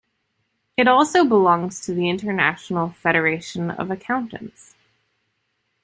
It 0.77 0.87
also 0.87 1.23
belongs 1.23 1.79
to 1.81 1.93
the 1.93 2.09
International 2.09 2.89
Federation 2.89 3.69
of 3.69 3.91
Accountants. 3.91 4.73